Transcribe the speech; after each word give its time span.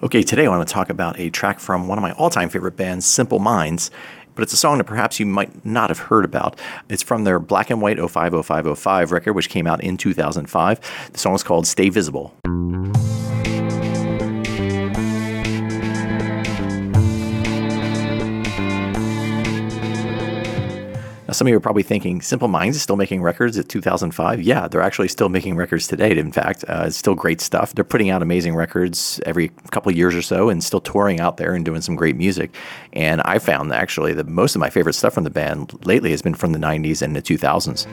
Okay, 0.00 0.22
today 0.22 0.46
I 0.46 0.48
want 0.48 0.66
to 0.66 0.72
talk 0.72 0.90
about 0.90 1.18
a 1.18 1.28
track 1.28 1.58
from 1.58 1.88
one 1.88 1.98
of 1.98 2.02
my 2.02 2.12
all 2.12 2.30
time 2.30 2.50
favorite 2.50 2.76
bands, 2.76 3.04
Simple 3.04 3.40
Minds. 3.40 3.90
But 4.36 4.42
it's 4.44 4.52
a 4.52 4.56
song 4.56 4.78
that 4.78 4.84
perhaps 4.84 5.18
you 5.18 5.26
might 5.26 5.66
not 5.66 5.90
have 5.90 5.98
heard 5.98 6.24
about. 6.24 6.56
It's 6.88 7.02
from 7.02 7.24
their 7.24 7.40
Black 7.40 7.68
and 7.68 7.82
White 7.82 7.98
050505 7.98 9.10
record, 9.10 9.32
which 9.32 9.48
came 9.48 9.66
out 9.66 9.82
in 9.82 9.96
2005. 9.96 11.10
The 11.12 11.18
song 11.18 11.34
is 11.34 11.42
called 11.42 11.66
Stay 11.66 11.88
Visible. 11.88 12.32
Now, 21.28 21.32
some 21.32 21.46
of 21.46 21.50
you 21.50 21.58
are 21.58 21.60
probably 21.60 21.82
thinking, 21.82 22.22
Simple 22.22 22.48
Minds 22.48 22.74
is 22.74 22.82
still 22.82 22.96
making 22.96 23.20
records 23.20 23.58
at 23.58 23.68
2005. 23.68 24.40
Yeah, 24.40 24.66
they're 24.66 24.80
actually 24.80 25.08
still 25.08 25.28
making 25.28 25.56
records 25.56 25.86
today. 25.86 26.16
In 26.16 26.32
fact, 26.32 26.64
uh, 26.66 26.84
it's 26.86 26.96
still 26.96 27.14
great 27.14 27.42
stuff. 27.42 27.74
They're 27.74 27.84
putting 27.84 28.08
out 28.08 28.22
amazing 28.22 28.54
records 28.54 29.20
every 29.26 29.50
couple 29.70 29.90
of 29.90 29.96
years 29.96 30.14
or 30.14 30.22
so 30.22 30.48
and 30.48 30.64
still 30.64 30.80
touring 30.80 31.20
out 31.20 31.36
there 31.36 31.52
and 31.52 31.66
doing 31.66 31.82
some 31.82 31.96
great 31.96 32.16
music. 32.16 32.54
And 32.94 33.20
I 33.26 33.40
found 33.40 33.74
actually 33.74 34.14
that 34.14 34.26
most 34.26 34.56
of 34.56 34.60
my 34.60 34.70
favorite 34.70 34.94
stuff 34.94 35.12
from 35.12 35.24
the 35.24 35.30
band 35.30 35.74
lately 35.86 36.12
has 36.12 36.22
been 36.22 36.34
from 36.34 36.52
the 36.52 36.58
90s 36.58 37.02
and 37.02 37.14
the 37.14 37.20
2000s. 37.20 37.86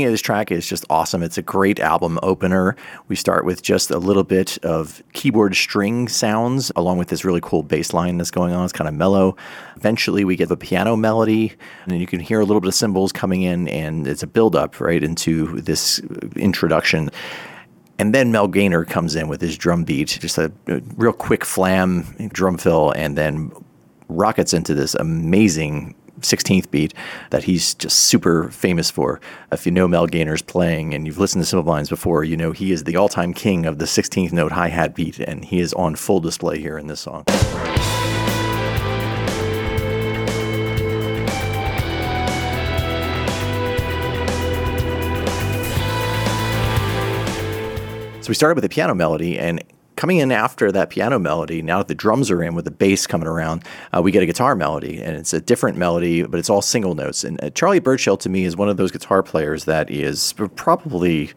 Of 0.00 0.10
this 0.10 0.22
track 0.22 0.50
is 0.50 0.66
just 0.66 0.86
awesome. 0.88 1.22
It's 1.22 1.36
a 1.36 1.42
great 1.42 1.78
album 1.78 2.18
opener. 2.22 2.74
We 3.08 3.16
start 3.16 3.44
with 3.44 3.62
just 3.62 3.90
a 3.90 3.98
little 3.98 4.24
bit 4.24 4.56
of 4.64 5.02
keyboard 5.12 5.54
string 5.54 6.08
sounds 6.08 6.72
along 6.74 6.96
with 6.96 7.08
this 7.08 7.24
really 7.24 7.40
cool 7.42 7.62
bass 7.62 7.92
line 7.92 8.16
that's 8.16 8.30
going 8.30 8.54
on. 8.54 8.64
It's 8.64 8.72
kind 8.72 8.88
of 8.88 8.94
mellow. 8.94 9.36
Eventually, 9.76 10.24
we 10.24 10.34
get 10.36 10.48
the 10.48 10.56
piano 10.56 10.96
melody, 10.96 11.52
and 11.84 12.00
you 12.00 12.06
can 12.06 12.20
hear 12.20 12.40
a 12.40 12.44
little 12.44 12.60
bit 12.60 12.68
of 12.68 12.74
cymbals 12.74 13.12
coming 13.12 13.42
in, 13.42 13.68
and 13.68 14.06
it's 14.06 14.22
a 14.22 14.26
build 14.26 14.56
up 14.56 14.80
right 14.80 15.04
into 15.04 15.60
this 15.60 15.98
introduction. 16.36 17.10
And 17.98 18.14
then 18.14 18.32
Mel 18.32 18.48
Gaynor 18.48 18.86
comes 18.86 19.14
in 19.14 19.28
with 19.28 19.42
his 19.42 19.58
drum 19.58 19.84
beat, 19.84 20.18
just 20.20 20.38
a, 20.38 20.50
a 20.68 20.80
real 20.96 21.12
quick 21.12 21.44
flam 21.44 22.30
drum 22.32 22.56
fill, 22.56 22.92
and 22.92 23.18
then 23.18 23.52
rockets 24.08 24.54
into 24.54 24.74
this 24.74 24.94
amazing 24.94 25.94
16th 26.22 26.70
beat 26.70 26.94
that 27.30 27.44
he's 27.44 27.74
just 27.74 27.98
super 27.98 28.50
famous 28.50 28.90
for. 28.90 29.20
If 29.50 29.66
you 29.66 29.72
know 29.72 29.86
Mel 29.86 30.06
Gaynor's 30.06 30.42
playing 30.42 30.94
and 30.94 31.06
you've 31.06 31.18
listened 31.18 31.42
to 31.42 31.46
Simple 31.46 31.70
Minds 31.70 31.88
before, 31.88 32.24
you 32.24 32.36
know 32.36 32.52
he 32.52 32.72
is 32.72 32.84
the 32.84 32.96
all 32.96 33.08
time 33.08 33.34
king 33.34 33.66
of 33.66 33.78
the 33.78 33.84
16th 33.84 34.32
note 34.32 34.52
hi 34.52 34.68
hat 34.68 34.94
beat, 34.94 35.18
and 35.18 35.44
he 35.44 35.60
is 35.60 35.72
on 35.74 35.96
full 35.96 36.20
display 36.20 36.58
here 36.58 36.78
in 36.78 36.86
this 36.86 37.00
song. 37.00 37.24
So 48.22 48.28
we 48.28 48.34
started 48.34 48.54
with 48.54 48.64
a 48.64 48.68
piano 48.68 48.94
melody, 48.94 49.36
and 49.36 49.64
coming 50.02 50.18
in 50.18 50.32
after 50.32 50.72
that 50.72 50.90
piano 50.90 51.16
melody, 51.16 51.62
now 51.62 51.78
that 51.78 51.86
the 51.86 51.94
drums 51.94 52.28
are 52.28 52.42
in 52.42 52.56
with 52.56 52.64
the 52.64 52.72
bass 52.72 53.06
coming 53.06 53.28
around, 53.28 53.62
uh, 53.96 54.02
we 54.02 54.10
get 54.10 54.20
a 54.20 54.26
guitar 54.26 54.56
melody, 54.56 55.00
and 55.00 55.16
it's 55.16 55.32
a 55.32 55.40
different 55.40 55.78
melody, 55.78 56.24
but 56.24 56.40
it's 56.40 56.50
all 56.50 56.60
single 56.60 56.96
notes. 56.96 57.22
And 57.22 57.40
uh, 57.40 57.50
Charlie 57.50 57.78
Burchill, 57.78 58.16
to 58.16 58.28
me, 58.28 58.42
is 58.42 58.56
one 58.56 58.68
of 58.68 58.76
those 58.76 58.90
guitar 58.90 59.22
players 59.22 59.64
that 59.66 59.88
is 59.92 60.34
probably 60.56 61.30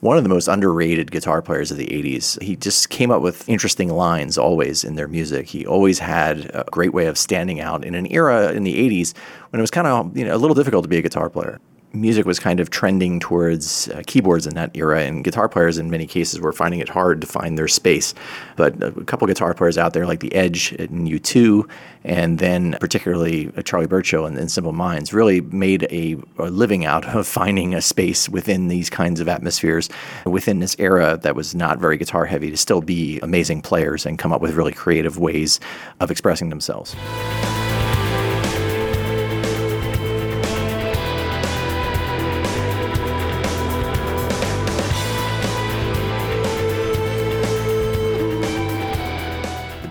one 0.00 0.16
of 0.16 0.24
the 0.24 0.28
most 0.28 0.48
underrated 0.48 1.12
guitar 1.12 1.40
players 1.40 1.70
of 1.70 1.76
the 1.76 1.86
80s. 1.86 2.42
He 2.42 2.56
just 2.56 2.90
came 2.90 3.12
up 3.12 3.22
with 3.22 3.48
interesting 3.48 3.88
lines 3.88 4.36
always 4.36 4.82
in 4.82 4.96
their 4.96 5.06
music. 5.06 5.46
He 5.46 5.64
always 5.64 6.00
had 6.00 6.50
a 6.54 6.64
great 6.72 6.92
way 6.92 7.06
of 7.06 7.16
standing 7.16 7.60
out 7.60 7.84
in 7.84 7.94
an 7.94 8.10
era 8.12 8.50
in 8.50 8.64
the 8.64 8.74
80s 8.74 9.16
when 9.50 9.60
it 9.60 9.62
was 9.62 9.70
kind 9.70 9.86
of 9.86 10.16
you 10.16 10.24
know 10.24 10.34
a 10.34 10.38
little 10.38 10.56
difficult 10.56 10.82
to 10.82 10.88
be 10.88 10.98
a 10.98 11.02
guitar 11.02 11.30
player 11.30 11.60
music 11.92 12.26
was 12.26 12.38
kind 12.38 12.60
of 12.60 12.70
trending 12.70 13.18
towards 13.18 13.88
uh, 13.88 14.02
keyboards 14.06 14.46
in 14.46 14.54
that 14.54 14.70
era, 14.74 15.02
and 15.02 15.24
guitar 15.24 15.48
players 15.48 15.78
in 15.78 15.90
many 15.90 16.06
cases 16.06 16.40
were 16.40 16.52
finding 16.52 16.80
it 16.80 16.88
hard 16.88 17.20
to 17.20 17.26
find 17.26 17.56
their 17.56 17.68
space. 17.68 18.14
But 18.56 18.82
a 18.82 18.92
couple 19.04 19.26
guitar 19.26 19.54
players 19.54 19.78
out 19.78 19.92
there, 19.94 20.06
like 20.06 20.20
the 20.20 20.34
Edge 20.34 20.72
and 20.72 21.08
U2, 21.08 21.68
and 22.04 22.38
then 22.38 22.76
particularly 22.80 23.50
uh, 23.56 23.62
Charlie 23.62 23.86
Burchill 23.86 24.26
and, 24.26 24.36
and 24.36 24.50
Simple 24.50 24.72
Minds, 24.72 25.12
really 25.12 25.40
made 25.40 25.84
a, 25.84 26.16
a, 26.38 26.50
living 26.50 26.84
out 26.84 27.04
of 27.06 27.26
finding 27.38 27.74
a 27.74 27.80
space 27.80 28.28
within 28.28 28.68
these 28.68 28.90
kinds 28.90 29.20
of 29.20 29.28
atmospheres, 29.28 29.88
within 30.26 30.60
this 30.60 30.76
era 30.78 31.18
that 31.22 31.34
was 31.34 31.54
not 31.54 31.78
very 31.78 31.96
guitar 31.96 32.26
heavy, 32.26 32.50
to 32.50 32.56
still 32.56 32.80
be 32.80 33.18
amazing 33.20 33.62
players 33.62 34.06
and 34.06 34.18
come 34.18 34.32
up 34.32 34.40
with 34.40 34.54
really 34.54 34.72
creative 34.72 35.18
ways 35.18 35.60
of 36.00 36.10
expressing 36.10 36.50
themselves. 36.50 36.94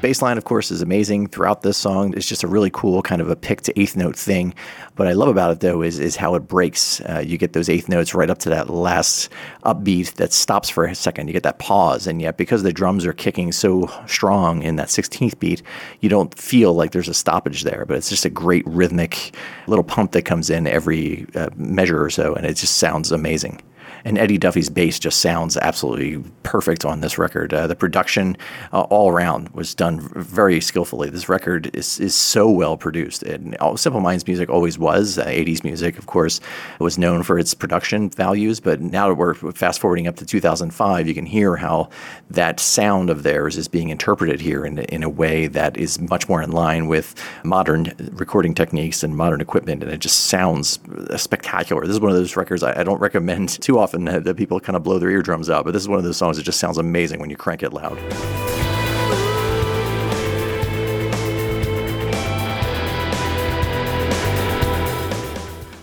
Bass 0.07 0.21
line, 0.21 0.37
of 0.37 0.45
course, 0.45 0.71
is 0.71 0.81
amazing 0.81 1.27
throughout 1.27 1.63
this 1.63 1.75
song. 1.75 2.13
It's 2.15 2.25
just 2.25 2.41
a 2.41 2.47
really 2.47 2.69
cool 2.69 3.01
kind 3.01 3.19
of 3.21 3.29
a 3.29 3.35
pick 3.35 3.59
to 3.63 3.77
eighth 3.77 3.97
note 3.97 4.15
thing. 4.15 4.53
What 4.95 5.05
I 5.05 5.11
love 5.11 5.27
about 5.27 5.51
it, 5.51 5.59
though, 5.59 5.81
is, 5.81 5.99
is 5.99 6.15
how 6.15 6.33
it 6.35 6.47
breaks. 6.47 7.01
Uh, 7.01 7.21
you 7.27 7.37
get 7.37 7.51
those 7.51 7.67
eighth 7.67 7.89
notes 7.89 8.15
right 8.15 8.29
up 8.29 8.37
to 8.39 8.49
that 8.51 8.69
last 8.69 9.27
upbeat 9.65 10.13
that 10.13 10.31
stops 10.31 10.69
for 10.69 10.85
a 10.85 10.95
second. 10.95 11.27
You 11.27 11.33
get 11.33 11.43
that 11.43 11.59
pause. 11.59 12.07
And 12.07 12.21
yet, 12.21 12.37
because 12.37 12.63
the 12.63 12.71
drums 12.71 13.05
are 13.05 13.11
kicking 13.11 13.51
so 13.51 13.91
strong 14.05 14.63
in 14.63 14.77
that 14.77 14.87
16th 14.87 15.39
beat, 15.39 15.61
you 15.99 16.07
don't 16.07 16.33
feel 16.39 16.73
like 16.73 16.93
there's 16.93 17.09
a 17.09 17.13
stoppage 17.13 17.63
there. 17.63 17.83
But 17.85 17.97
it's 17.97 18.07
just 18.07 18.23
a 18.23 18.29
great 18.29 18.65
rhythmic 18.65 19.35
little 19.67 19.83
pump 19.83 20.13
that 20.13 20.21
comes 20.21 20.49
in 20.49 20.67
every 20.67 21.25
uh, 21.35 21.49
measure 21.57 22.01
or 22.01 22.09
so. 22.09 22.33
And 22.33 22.45
it 22.45 22.53
just 22.53 22.77
sounds 22.77 23.11
amazing 23.11 23.61
and 24.07 24.17
Eddie 24.17 24.37
Duffy's 24.37 24.69
bass 24.69 24.99
just 24.99 25.19
sounds 25.19 25.57
absolutely 25.57 26.23
perfect 26.43 26.85
on 26.85 27.01
this 27.01 27.17
record. 27.17 27.53
Uh, 27.53 27.67
the 27.67 27.75
production 27.75 28.37
uh, 28.71 28.83
all 28.83 29.11
around 29.11 29.49
was 29.49 29.75
done 29.75 29.99
very 30.15 30.61
skillfully. 30.61 31.09
This 31.09 31.27
record 31.27 31.75
is, 31.75 31.99
is 31.99 32.15
so 32.15 32.49
well 32.49 32.77
produced. 32.77 33.21
And 33.23 33.57
Simple 33.75 33.99
Minds 33.99 34.25
music 34.25 34.49
always 34.49 34.79
was. 34.79 35.17
Uh, 35.17 35.25
80s 35.25 35.65
music, 35.65 35.97
of 35.97 36.05
course, 36.05 36.39
was 36.79 36.97
known 36.97 37.21
for 37.21 37.37
its 37.37 37.53
production 37.53 38.09
values, 38.09 38.61
but 38.61 38.79
now 38.79 39.09
that 39.09 39.15
we're 39.15 39.33
fast 39.33 39.81
forwarding 39.81 40.07
up 40.07 40.15
to 40.15 40.25
2005, 40.25 41.05
you 41.05 41.13
can 41.13 41.25
hear 41.25 41.57
how 41.57 41.89
that 42.29 42.61
sound 42.61 43.09
of 43.09 43.23
theirs 43.23 43.57
is 43.57 43.67
being 43.67 43.89
interpreted 43.89 44.39
here 44.39 44.65
in, 44.65 44.79
in 44.79 45.03
a 45.03 45.09
way 45.09 45.47
that 45.47 45.75
is 45.75 45.99
much 45.99 46.29
more 46.29 46.41
in 46.41 46.51
line 46.51 46.87
with 46.87 47.13
modern 47.43 47.91
recording 48.13 48.55
techniques 48.55 49.03
and 49.03 49.17
modern 49.17 49.41
equipment, 49.41 49.83
and 49.83 49.91
it 49.91 49.99
just 49.99 50.27
sounds 50.27 50.79
spectacular. 51.17 51.85
This 51.85 51.95
is 51.95 51.99
one 51.99 52.11
of 52.11 52.17
those 52.17 52.37
records 52.37 52.63
I, 52.63 52.79
I 52.79 52.83
don't 52.85 53.01
recommend 53.01 53.49
too 53.61 53.77
often 53.77 53.96
that, 54.05 54.23
that 54.23 54.37
people 54.37 54.59
kind 54.59 54.75
of 54.75 54.83
blow 54.83 54.99
their 54.99 55.09
eardrums 55.09 55.49
out, 55.49 55.65
but 55.65 55.71
this 55.71 55.81
is 55.81 55.89
one 55.89 55.97
of 55.97 56.03
those 56.03 56.17
songs 56.17 56.37
that 56.37 56.43
just 56.43 56.59
sounds 56.59 56.77
amazing 56.77 57.19
when 57.19 57.29
you 57.29 57.37
crank 57.37 57.63
it 57.63 57.73
loud. 57.73 57.97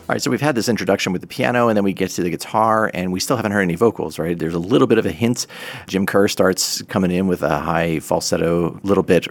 All 0.07 0.13
right, 0.13 0.21
so 0.21 0.31
we've 0.31 0.39
had 0.39 0.55
this 0.55 0.69
introduction 0.69 1.15
with 1.15 1.23
the 1.23 1.27
piano, 1.27 1.69
and 1.69 1.77
then 1.79 1.83
we 1.83 1.95
get 1.95 2.11
to 2.11 2.23
the 2.23 2.29
guitar, 2.29 2.91
and 2.93 3.11
we 3.11 3.21
still 3.21 3.37
haven't 3.37 3.53
heard 3.53 3.63
any 3.63 3.75
vocals, 3.75 4.19
right? 4.19 4.39
There's 4.39 4.53
a 4.53 4.59
little 4.59 4.87
bit 4.87 4.99
of 4.99 5.07
a 5.07 5.11
hint. 5.11 5.47
Jim 5.87 6.05
Kerr 6.05 6.29
starts 6.29 6.83
coming 6.83 7.11
in 7.11 7.27
with 7.27 7.43
a 7.43 7.59
high 7.59 8.01
falsetto, 8.01 8.79
little 8.83 9.03
bit 9.03 9.27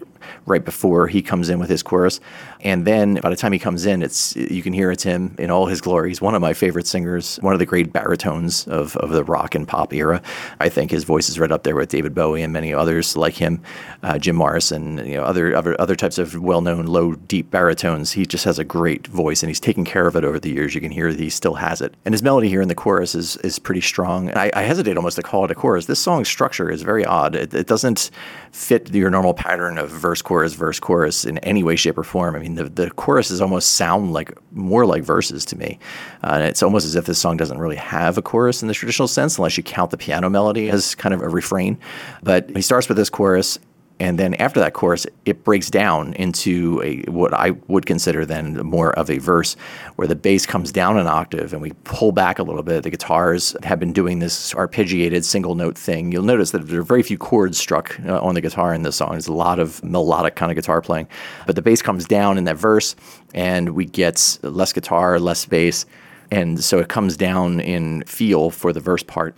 right 0.48 0.66
before 0.66 1.06
he 1.08 1.22
comes 1.22 1.50
in 1.50 1.60
with 1.60 1.70
his 1.70 1.84
chorus, 1.84 2.20
and 2.62 2.88
then 2.88 3.16
by 3.16 3.30
the 3.30 3.36
time 3.36 3.52
he 3.52 3.60
comes 3.60 3.86
in, 3.86 4.02
it's 4.02 4.36
you 4.36 4.64
can 4.64 4.74
hear 4.74 4.90
it's 4.90 5.04
him 5.04 5.36
in 5.38 5.52
all 5.52 5.68
his 5.68 5.80
glory. 5.80 6.10
He's 6.10 6.22
one 6.22 6.34
of 6.34 6.42
my 6.42 6.54
favorite 6.54 6.88
singers, 6.88 7.38
one 7.42 7.54
of 7.54 7.60
the 7.60 7.66
great 7.66 7.94
baritones 7.94 8.66
of, 8.68 8.96
of 8.98 9.12
the 9.12 9.24
rock 9.24 9.54
and 9.54 9.68
pop 9.68 9.94
era. 9.94 10.22
I 10.60 10.70
think 10.70 10.90
his 10.90 11.04
voice 11.04 11.30
is 11.30 11.38
right 11.38 11.52
up 11.52 11.64
there 11.64 11.76
with 11.76 11.90
David 11.90 12.16
Bowie 12.16 12.42
and 12.42 12.52
many 12.52 12.74
others 12.74 13.16
like 13.16 13.36
him, 13.36 13.62
uh, 14.02 14.18
Jim 14.18 14.38
Morrison, 14.38 14.98
you 15.06 15.18
know, 15.18 15.24
other 15.24 15.56
other 15.56 15.80
other 15.80 15.96
types 15.96 16.18
of 16.18 16.42
well-known 16.42 16.88
low 16.88 17.14
deep 17.14 17.52
baritones. 17.52 18.14
He 18.14 18.26
just 18.26 18.46
has 18.46 18.58
a 18.58 18.64
great 18.64 19.06
voice, 19.06 19.44
and 19.44 19.50
he's 19.50 19.60
taken 19.60 19.86
care 19.86 20.08
of 20.08 20.16
it 20.16 20.24
over 20.24 20.40
the 20.40 20.50
years 20.50 20.63
years, 20.64 20.76
you 20.76 20.82
can 20.82 20.92
hear 20.92 21.10
he 21.10 21.30
still 21.30 21.56
has 21.56 21.82
it. 21.82 21.94
And 22.06 22.14
his 22.14 22.24
melody 22.24 22.50
here 22.50 22.62
in 22.62 22.68
the 22.68 22.76
chorus 22.76 23.16
is 23.16 23.38
is 23.38 23.60
pretty 23.60 23.82
strong. 23.82 24.32
I, 24.32 24.52
I 24.54 24.64
hesitate 24.64 24.98
almost 24.98 25.18
to 25.18 25.24
call 25.24 25.46
it 25.46 25.52
a 25.52 25.56
chorus. 25.56 25.86
This 25.86 26.00
song's 26.00 26.28
structure 26.28 26.70
is 26.70 26.82
very 26.82 27.06
odd. 27.06 27.36
It, 27.36 27.54
it 27.54 27.68
doesn't 27.68 28.12
fit 28.52 28.94
your 28.94 29.10
normal 29.10 29.34
pattern 29.34 29.78
of 29.78 29.90
verse, 29.90 30.22
chorus, 30.22 30.54
verse, 30.54 30.80
chorus 30.80 31.26
in 31.26 31.38
any 31.40 31.64
way, 31.64 31.76
shape, 31.76 31.98
or 31.98 32.04
form. 32.04 32.36
I 32.36 32.40
mean, 32.40 32.56
the, 32.56 32.66
the 32.66 32.90
choruses 32.92 33.42
almost 33.42 33.72
sound 33.72 34.14
like 34.14 34.32
more 34.52 34.86
like 34.86 35.04
verses 35.04 35.46
to 35.46 35.58
me. 35.58 35.80
Uh, 36.24 36.34
and 36.34 36.44
it's 36.44 36.64
almost 36.64 36.86
as 36.86 36.96
if 36.96 37.06
this 37.06 37.20
song 37.20 37.38
doesn't 37.38 37.58
really 37.58 37.76
have 37.76 38.18
a 38.18 38.22
chorus 38.22 38.62
in 38.62 38.68
the 38.68 38.74
traditional 38.74 39.08
sense, 39.08 39.38
unless 39.38 39.58
you 39.58 39.64
count 39.64 39.92
the 39.92 39.98
piano 39.98 40.30
melody 40.30 40.70
as 40.70 40.96
kind 40.96 41.14
of 41.14 41.22
a 41.22 41.30
refrain. 41.30 41.78
But 42.22 42.50
he 42.52 42.62
starts 42.62 42.88
with 42.88 42.98
this 42.98 43.10
chorus 43.10 43.60
And 44.04 44.20
then 44.20 44.34
after 44.34 44.60
that 44.60 44.74
chorus, 44.74 45.08
it 45.24 45.46
breaks 45.46 45.70
down 45.70 46.12
into 46.16 46.82
a 46.84 47.10
what 47.10 47.34
I 47.34 47.52
would 47.70 47.86
consider 47.86 48.26
then 48.26 48.56
more 48.58 48.92
of 49.00 49.10
a 49.10 49.18
verse 49.18 49.56
where 49.96 50.10
the 50.10 50.16
bass 50.16 50.46
comes 50.46 50.74
down 50.74 50.98
an 50.98 51.08
octave 51.08 51.54
and 51.54 51.62
we 51.62 51.72
pull 51.86 52.12
back 52.12 52.38
a 52.38 52.44
little 52.44 52.64
bit. 52.64 52.84
The 52.84 52.90
guitars 52.90 53.56
have 53.64 53.80
been 53.80 53.94
doing 53.94 54.20
this 54.20 54.54
arpeggiated 54.56 55.24
single 55.24 55.56
note 55.56 55.78
thing. 55.78 56.12
You'll 56.12 56.24
notice 56.24 56.52
that 56.52 56.68
there 56.68 56.82
are 56.82 56.84
very 56.84 57.02
few 57.02 57.18
chords 57.18 57.58
struck 57.58 57.98
uh, 58.06 58.20
on 58.20 58.36
the 58.36 58.42
guitar 58.42 58.74
in 58.74 58.84
this 58.84 58.98
song. 58.98 59.12
There's 59.12 59.30
a 59.30 59.32
lot 59.32 59.58
of 59.58 59.82
melodic 59.86 60.36
kind 60.36 60.52
of 60.52 60.58
guitar 60.58 60.82
playing. 60.82 61.08
But 61.48 61.56
the 61.56 61.62
bass 61.62 61.82
comes 61.82 62.04
down 62.04 62.38
in 62.38 62.44
that 62.44 62.58
verse 62.58 62.98
and 63.34 63.70
we 63.70 63.86
get 63.86 64.38
less 64.42 64.74
guitar, 64.74 65.18
less 65.18 65.46
bass. 65.46 65.86
And 66.30 66.62
so 66.62 66.80
it 66.80 66.90
comes 66.90 67.16
down 67.16 67.62
in 67.62 68.04
feel 68.04 68.50
for 68.50 68.74
the 68.74 68.82
verse 68.82 69.04
part. 69.04 69.34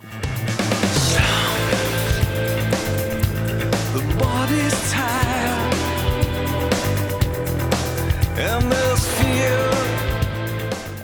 bodies. 4.18 4.85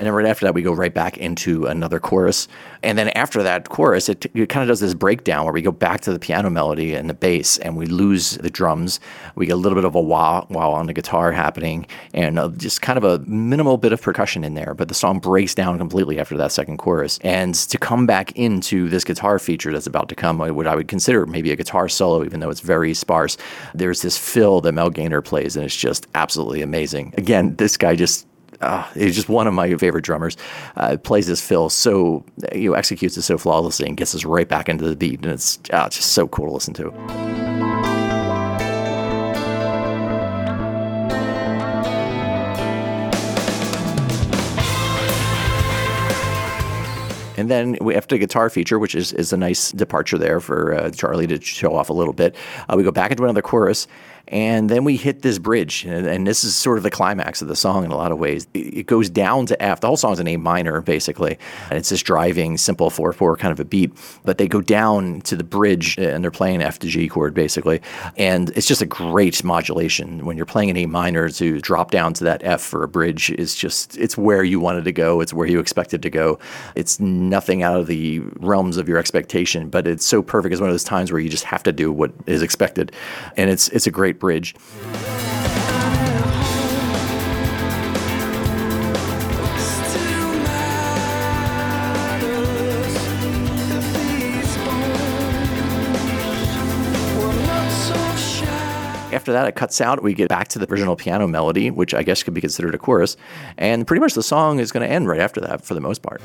And 0.02 0.08
then 0.08 0.14
right 0.14 0.26
after 0.26 0.46
that, 0.46 0.54
we 0.54 0.62
go 0.62 0.72
right 0.72 0.93
back 0.93 1.16
into 1.16 1.66
another 1.66 2.00
chorus. 2.00 2.49
And 2.82 2.99
then 2.99 3.10
after 3.10 3.40
that 3.44 3.69
chorus, 3.69 4.08
it, 4.08 4.26
it 4.34 4.49
kind 4.49 4.60
of 4.64 4.66
does 4.66 4.81
this 4.81 4.94
breakdown 4.94 5.44
where 5.44 5.52
we 5.52 5.62
go 5.62 5.70
back 5.70 6.00
to 6.00 6.12
the 6.12 6.19
piano 6.19 6.50
melody 6.50 6.93
and 6.93 7.08
the 7.08 7.14
bass, 7.14 7.56
and 7.58 7.76
we 7.76 7.87
lose 7.87 8.37
the 8.38 8.50
drums. 8.50 8.99
We 9.37 9.46
get 9.46 9.52
a 9.52 9.56
little 9.56 9.76
bit 9.76 9.84
of 9.84 9.94
a 9.94 10.00
wah 10.00 10.44
wah 10.50 10.72
on 10.72 10.87
the 10.87 10.93
guitar 10.93 11.31
happening, 11.31 11.87
and 12.12 12.37
uh, 12.37 12.49
just 12.49 12.82
kind 12.82 12.96
of 12.96 13.04
a 13.04 13.20
minimal 13.26 13.76
bit 13.76 13.93
of 13.93 14.02
percussion 14.02 14.43
in 14.43 14.54
there. 14.54 14.75
But 14.75 14.88
the 14.88 14.94
song 14.94 15.20
breaks 15.20 15.54
down 15.54 15.78
completely 15.78 16.19
after 16.19 16.37
that 16.37 16.50
second 16.50 16.78
chorus. 16.78 17.20
And 17.22 17.55
to 17.55 17.78
come 17.78 18.05
back 18.05 18.32
into 18.32 18.88
this 18.88 19.05
guitar 19.05 19.38
feature 19.38 19.72
that's 19.72 19.87
about 19.87 20.08
to 20.08 20.16
come, 20.16 20.38
what 20.38 20.66
I 20.66 20.75
would 20.75 20.88
consider 20.88 21.26
maybe 21.26 21.52
a 21.52 21.56
guitar 21.56 21.88
solo, 21.88 22.25
even 22.25 22.40
though 22.40 22.50
it's 22.50 22.58
very 22.58 22.93
sparse, 22.93 23.37
there's 23.72 24.02
this 24.02 24.19
fill 24.19 24.62
that 24.62 24.72
Mel 24.72 24.90
Gaynor 24.90 25.22
plays, 25.22 25.55
and 25.55 25.64
it's 25.64 25.76
just 25.76 26.08
absolutely 26.16 26.60
amazing. 26.60 27.14
Again, 27.16 27.55
this 27.55 27.76
guy 27.76 27.94
just 27.94 28.26
uh, 28.62 28.88
he's 28.94 29.14
just 29.14 29.29
one 29.29 29.47
of 29.47 29.55
my 29.55 29.75
favorite 29.76 30.05
drummers. 30.05 30.37
Uh, 30.76 30.97
plays 30.97 31.26
this 31.26 31.41
fill 31.41 31.69
so 31.69 32.25
you 32.53 32.70
know 32.70 32.75
executes 32.75 33.17
it 33.17 33.23
so 33.23 33.38
flawlessly 33.38 33.87
and 33.87 33.97
gets 33.97 34.14
us 34.14 34.25
right 34.25 34.49
back 34.49 34.69
into 34.69 34.88
the 34.88 34.97
beat, 34.97 35.23
and 35.23 35.32
it's 35.32 35.59
uh, 35.73 35.88
just 35.88 36.12
so 36.12 36.26
cool 36.29 36.47
to 36.47 36.53
listen 36.53 36.75
to. 36.75 37.62
Then 47.52 47.76
we 47.81 47.94
have 47.94 48.08
the 48.08 48.19
guitar 48.19 48.50
feature, 48.50 48.78
which 48.78 48.94
is, 48.94 49.12
is 49.12 49.32
a 49.32 49.37
nice 49.37 49.70
departure 49.72 50.19
there 50.19 50.40
for 50.40 50.75
uh, 50.75 50.90
Charlie 50.90 51.26
to 51.28 51.40
show 51.40 51.76
off 51.76 51.90
a 51.90 51.93
little 51.93 52.14
bit. 52.14 52.34
Uh, 52.69 52.75
we 52.76 52.82
go 52.82 52.90
back 52.90 53.10
into 53.10 53.22
another 53.22 53.43
chorus, 53.43 53.87
and 54.28 54.70
then 54.70 54.84
we 54.84 54.96
hit 54.96 55.22
this 55.22 55.38
bridge, 55.38 55.84
and, 55.84 56.06
and, 56.06 56.26
this 56.26 56.44
is 56.44 56.54
sort 56.54 56.78
of 56.78 56.84
the 56.84 56.90
climax 56.90 57.43
of 57.43 57.49
the 57.49 57.56
song 57.56 57.84
in 57.84 57.90
a 57.90 57.96
lot 57.96 58.12
of 58.12 58.19
ways. 58.19 58.46
It, 58.54 58.78
it 58.78 58.87
goes 58.87 59.10
down 59.10 59.46
to 59.46 59.62
F. 59.62 59.81
The 59.81 59.88
whole 59.88 59.96
song's 59.96 60.20
in 60.20 60.28
A 60.28 60.37
minor, 60.37 60.81
basically, 60.81 61.38
and 61.69 61.78
it's 61.78 61.90
this 61.90 62.02
driving, 62.02 62.56
simple 62.56 62.88
4 62.88 63.12
4 63.12 63.37
kind 63.37 63.52
of 63.52 63.60
a 63.60 63.64
beat. 63.64 63.93
But 64.25 64.38
they 64.38 64.46
go 64.46 64.60
down 64.62 65.20
to 65.22 65.37
the 65.37 65.44
bridge, 65.44 65.98
and 65.98 66.22
they're 66.22 66.31
playing 66.31 66.62
F 66.62 66.78
to 66.78 66.87
G 66.87 67.08
chord, 67.08 67.34
basically. 67.34 67.82
And 68.16 68.50
it's 68.50 68.66
just 68.66 68.81
a 68.81 68.87
great 68.87 69.43
modulation. 69.44 70.25
When 70.25 70.37
you're 70.37 70.46
playing 70.46 70.70
in 70.70 70.76
A 70.78 70.87
minor, 70.87 71.28
to 71.28 71.60
drop 71.60 71.90
down 71.90 72.14
to 72.14 72.25
that 72.25 72.43
F 72.44 72.62
for 72.62 72.84
a 72.84 72.88
bridge 72.88 73.31
is 73.32 73.55
just, 73.55 73.98
it's 73.98 74.16
where 74.16 74.44
you 74.44 74.60
wanted 74.60 74.84
to 74.84 74.93
go, 74.93 75.20
it's 75.20 75.34
where 75.34 75.46
you 75.46 75.58
expected 75.58 76.02
to 76.02 76.10
go. 76.10 76.38
It's 76.75 77.00
nothing 77.00 77.42
out 77.62 77.79
of 77.79 77.87
the 77.87 78.21
realms 78.39 78.77
of 78.77 78.89
your 78.89 78.99
expectation, 78.99 79.69
but 79.69 79.87
it's 79.87 80.06
so 80.06 80.23
perfect. 80.23 80.53
It's 80.53 80.61
one 80.61 80.71
of 80.71 80.75
those 80.75 80.85
times 80.85 81.11
where 81.11 81.21
you 81.21 81.29
just 81.29 81.44
have 81.44 81.62
to 81.65 81.73
do 81.73 81.93
what 81.93 82.12
is 82.27 82.43
expected. 82.43 82.93
And 83.37 83.50
it's, 83.50 83.69
it's 83.69 83.87
a 83.87 83.91
Great 83.91 84.19
Bridge. 84.19 84.55
After 99.12 99.33
that, 99.35 99.47
it 99.47 99.55
cuts 99.55 99.81
out. 99.81 100.03
We 100.03 100.15
get 100.15 100.29
back 100.29 100.49
to 100.49 100.59
the 100.59 100.69
original 100.73 100.97
piano 100.97 101.29
melody, 101.29 101.71
which 101.71 101.94
I 101.94 102.03
guess 102.03 102.23
could 102.23 102.35
be 102.35 102.41
considered 102.41 102.75
a 102.75 102.79
chorus. 102.79 103.17
And 103.59 103.87
pretty 103.87 104.00
much 104.00 104.15
the 104.15 104.23
song 104.23 104.59
is 104.59 104.73
going 104.73 104.85
to 104.85 104.93
end 104.93 105.06
right 105.06 105.21
after 105.21 105.41
that 105.43 105.65
for 105.65 105.75
the 105.75 105.81
most 105.81 106.03
part. 106.03 106.21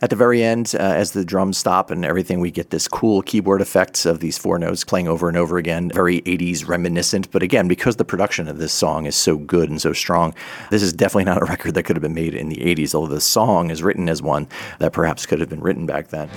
At 0.00 0.10
the 0.10 0.16
very 0.16 0.44
end, 0.44 0.74
uh, 0.78 0.82
as 0.82 1.10
the 1.10 1.24
drums 1.24 1.58
stop 1.58 1.90
and 1.90 2.04
everything, 2.04 2.38
we 2.38 2.52
get 2.52 2.70
this 2.70 2.86
cool 2.86 3.20
keyboard 3.22 3.60
effects 3.60 4.06
of 4.06 4.20
these 4.20 4.38
four 4.38 4.56
notes 4.56 4.84
playing 4.84 5.08
over 5.08 5.26
and 5.26 5.36
over 5.36 5.58
again, 5.58 5.90
very 5.92 6.20
80s 6.20 6.68
reminiscent. 6.68 7.28
But 7.32 7.42
again, 7.42 7.66
because 7.66 7.96
the 7.96 8.04
production 8.04 8.46
of 8.46 8.58
this 8.58 8.72
song 8.72 9.06
is 9.06 9.16
so 9.16 9.36
good 9.36 9.70
and 9.70 9.80
so 9.80 9.92
strong, 9.92 10.34
this 10.70 10.82
is 10.82 10.92
definitely 10.92 11.24
not 11.24 11.42
a 11.42 11.46
record 11.46 11.74
that 11.74 11.82
could 11.82 11.96
have 11.96 12.02
been 12.02 12.14
made 12.14 12.34
in 12.34 12.48
the 12.48 12.58
80s, 12.58 12.94
although 12.94 13.14
the 13.14 13.20
song 13.20 13.70
is 13.70 13.82
written 13.82 14.08
as 14.08 14.22
one 14.22 14.46
that 14.78 14.92
perhaps 14.92 15.26
could 15.26 15.40
have 15.40 15.48
been 15.48 15.60
written 15.60 15.84
back 15.84 16.08
then. 16.08 16.30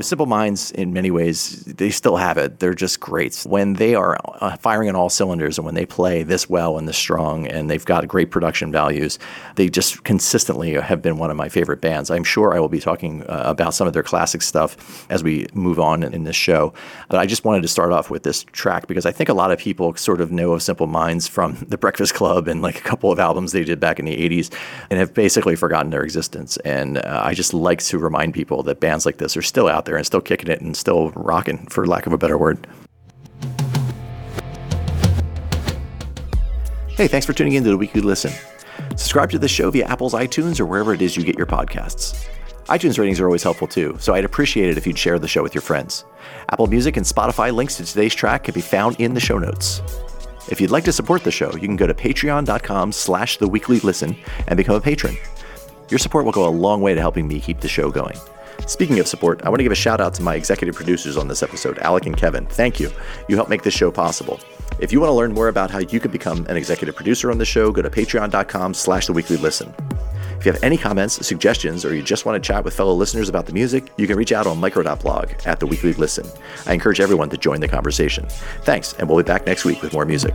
Know, 0.00 0.04
Simple 0.04 0.26
Minds, 0.26 0.70
in 0.72 0.92
many 0.92 1.10
ways, 1.10 1.64
they 1.64 1.90
still 1.90 2.16
have 2.16 2.38
it. 2.38 2.58
They're 2.58 2.74
just 2.74 3.00
great. 3.00 3.34
When 3.46 3.74
they 3.74 3.94
are 3.94 4.18
uh, 4.40 4.56
firing 4.56 4.88
on 4.88 4.94
all 4.94 5.08
cylinders 5.08 5.58
and 5.58 5.64
when 5.64 5.74
they 5.74 5.86
play 5.86 6.22
this 6.22 6.48
well 6.48 6.78
and 6.78 6.88
this 6.88 6.96
strong 6.96 7.46
and 7.46 7.70
they've 7.70 7.84
got 7.84 8.06
great 8.06 8.30
production 8.30 8.72
values, 8.72 9.18
they 9.56 9.68
just 9.68 10.04
consistently 10.04 10.74
have 10.74 11.02
been 11.02 11.18
one 11.18 11.30
of 11.30 11.36
my 11.36 11.48
favorite 11.48 11.80
bands. 11.80 12.10
I'm 12.10 12.24
sure 12.24 12.54
I 12.54 12.60
will 12.60 12.68
be 12.68 12.80
talking 12.80 13.22
uh, 13.24 13.42
about 13.46 13.74
some 13.74 13.86
of 13.86 13.92
their 13.92 14.02
classic 14.02 14.42
stuff 14.42 15.06
as 15.10 15.22
we 15.24 15.46
move 15.54 15.80
on 15.80 16.02
in, 16.02 16.14
in 16.14 16.24
this 16.24 16.36
show. 16.36 16.72
But 17.08 17.18
I 17.18 17.26
just 17.26 17.44
wanted 17.44 17.62
to 17.62 17.68
start 17.68 17.92
off 17.92 18.10
with 18.10 18.22
this 18.22 18.44
track 18.44 18.86
because 18.86 19.06
I 19.06 19.12
think 19.12 19.28
a 19.28 19.34
lot 19.34 19.50
of 19.50 19.58
people 19.58 19.94
sort 19.96 20.20
of 20.20 20.30
know 20.30 20.52
of 20.52 20.62
Simple 20.62 20.86
Minds 20.86 21.26
from 21.28 21.56
The 21.68 21.78
Breakfast 21.78 22.14
Club 22.14 22.48
and 22.48 22.62
like 22.62 22.78
a 22.78 22.82
couple 22.82 23.10
of 23.12 23.18
albums 23.18 23.52
they 23.52 23.64
did 23.64 23.80
back 23.80 23.98
in 23.98 24.04
the 24.04 24.16
80s 24.16 24.52
and 24.88 24.98
have 24.98 25.14
basically 25.14 25.56
forgotten 25.56 25.90
their 25.90 26.02
existence. 26.02 26.56
And 26.58 26.98
uh, 26.98 27.22
I 27.24 27.34
just 27.34 27.52
like 27.54 27.80
to 27.80 27.98
remind 27.98 28.34
people 28.34 28.62
that 28.64 28.80
bands 28.80 29.04
like 29.04 29.18
this 29.18 29.36
are 29.36 29.42
still 29.42 29.68
out 29.68 29.80
out 29.80 29.86
there 29.90 29.96
and 29.96 30.06
still 30.06 30.20
kicking 30.20 30.48
it 30.48 30.60
and 30.60 30.76
still 30.76 31.10
rocking, 31.10 31.66
for 31.66 31.84
lack 31.84 32.06
of 32.06 32.12
a 32.12 32.18
better 32.18 32.38
word. 32.38 32.64
Hey, 36.90 37.08
thanks 37.08 37.26
for 37.26 37.32
tuning 37.32 37.54
in 37.54 37.64
to 37.64 37.70
the 37.70 37.76
Weekly 37.76 38.00
Listen. 38.00 38.32
Subscribe 38.90 39.30
to 39.30 39.38
the 39.38 39.48
show 39.48 39.70
via 39.70 39.86
Apple's 39.86 40.14
iTunes 40.14 40.60
or 40.60 40.66
wherever 40.66 40.94
it 40.94 41.02
is 41.02 41.16
you 41.16 41.24
get 41.24 41.36
your 41.36 41.46
podcasts. 41.46 42.28
iTunes 42.66 42.98
ratings 42.98 43.18
are 43.18 43.26
always 43.26 43.42
helpful 43.42 43.66
too, 43.66 43.96
so 43.98 44.14
I'd 44.14 44.24
appreciate 44.24 44.70
it 44.70 44.78
if 44.78 44.86
you'd 44.86 44.98
share 44.98 45.18
the 45.18 45.26
show 45.26 45.42
with 45.42 45.54
your 45.54 45.62
friends. 45.62 46.04
Apple 46.50 46.68
Music 46.68 46.96
and 46.96 47.04
Spotify 47.04 47.52
links 47.52 47.76
to 47.78 47.84
today's 47.84 48.14
track 48.14 48.44
can 48.44 48.54
be 48.54 48.60
found 48.60 49.00
in 49.00 49.14
the 49.14 49.20
show 49.20 49.38
notes. 49.38 49.82
If 50.50 50.60
you'd 50.60 50.70
like 50.70 50.84
to 50.84 50.92
support 50.92 51.24
the 51.24 51.30
show, 51.30 51.52
you 51.52 51.66
can 51.66 51.76
go 51.76 51.86
to 51.86 51.94
patreon.com 51.94 52.92
slash 52.92 53.38
the 53.38 53.48
weekly 53.48 53.80
listen 53.80 54.16
and 54.46 54.56
become 54.56 54.76
a 54.76 54.80
patron. 54.80 55.16
Your 55.88 55.98
support 55.98 56.24
will 56.24 56.32
go 56.32 56.46
a 56.46 56.50
long 56.50 56.80
way 56.80 56.94
to 56.94 57.00
helping 57.00 57.26
me 57.26 57.40
keep 57.40 57.60
the 57.60 57.68
show 57.68 57.90
going. 57.90 58.16
Speaking 58.66 59.00
of 59.00 59.08
support, 59.08 59.42
I 59.42 59.48
want 59.48 59.58
to 59.60 59.62
give 59.64 59.72
a 59.72 59.76
shout 59.76 60.00
out 60.00 60.14
to 60.14 60.22
my 60.22 60.34
executive 60.34 60.74
producers 60.74 61.16
on 61.16 61.28
this 61.28 61.42
episode, 61.42 61.78
Alec 61.78 62.06
and 62.06 62.16
Kevin. 62.16 62.46
Thank 62.46 62.80
you. 62.80 62.90
You 63.28 63.36
help 63.36 63.48
make 63.48 63.62
this 63.62 63.74
show 63.74 63.90
possible. 63.90 64.40
If 64.78 64.92
you 64.92 65.00
want 65.00 65.10
to 65.10 65.14
learn 65.14 65.32
more 65.32 65.48
about 65.48 65.70
how 65.70 65.78
you 65.78 66.00
can 66.00 66.10
become 66.10 66.46
an 66.46 66.56
executive 66.56 66.96
producer 66.96 67.30
on 67.30 67.38
the 67.38 67.44
show, 67.44 67.70
go 67.72 67.82
to 67.82 67.90
patreon.com 67.90 68.74
slash 68.74 69.06
the 69.06 69.12
weekly 69.12 69.36
listen. 69.36 69.74
If 70.38 70.46
you 70.46 70.52
have 70.52 70.62
any 70.62 70.78
comments, 70.78 71.26
suggestions, 71.26 71.84
or 71.84 71.94
you 71.94 72.02
just 72.02 72.24
want 72.24 72.42
to 72.42 72.46
chat 72.46 72.64
with 72.64 72.72
fellow 72.72 72.94
listeners 72.94 73.28
about 73.28 73.44
the 73.44 73.52
music, 73.52 73.92
you 73.98 74.06
can 74.06 74.16
reach 74.16 74.32
out 74.32 74.46
on 74.46 74.58
micro.blog 74.58 75.32
at 75.44 75.60
the 75.60 75.66
weekly 75.66 75.92
listen. 75.92 76.26
I 76.66 76.72
encourage 76.72 77.00
everyone 77.00 77.28
to 77.28 77.36
join 77.36 77.60
the 77.60 77.68
conversation. 77.68 78.26
Thanks, 78.62 78.94
and 78.94 79.06
we'll 79.06 79.18
be 79.18 79.26
back 79.26 79.44
next 79.44 79.66
week 79.66 79.82
with 79.82 79.92
more 79.92 80.06
music. 80.06 80.34